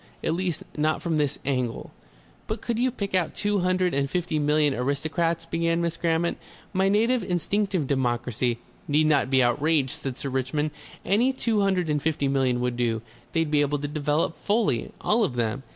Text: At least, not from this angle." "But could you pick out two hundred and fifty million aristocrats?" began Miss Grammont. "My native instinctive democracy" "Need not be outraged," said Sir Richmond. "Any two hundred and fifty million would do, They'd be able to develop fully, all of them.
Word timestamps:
At 0.23 0.33
least, 0.33 0.63
not 0.75 0.99
from 0.99 1.17
this 1.17 1.37
angle." 1.45 1.91
"But 2.47 2.59
could 2.59 2.79
you 2.79 2.89
pick 2.89 3.13
out 3.13 3.35
two 3.35 3.59
hundred 3.59 3.93
and 3.93 4.09
fifty 4.09 4.39
million 4.39 4.73
aristocrats?" 4.73 5.45
began 5.45 5.79
Miss 5.79 5.95
Grammont. 5.95 6.39
"My 6.73 6.89
native 6.89 7.21
instinctive 7.23 7.85
democracy" 7.85 8.57
"Need 8.87 9.05
not 9.05 9.29
be 9.29 9.43
outraged," 9.43 9.91
said 9.91 10.17
Sir 10.17 10.29
Richmond. 10.31 10.71
"Any 11.05 11.31
two 11.31 11.61
hundred 11.61 11.87
and 11.87 12.01
fifty 12.01 12.27
million 12.27 12.61
would 12.61 12.77
do, 12.77 13.03
They'd 13.33 13.51
be 13.51 13.61
able 13.61 13.77
to 13.77 13.87
develop 13.87 14.43
fully, 14.43 14.91
all 15.01 15.23
of 15.23 15.35
them. 15.35 15.61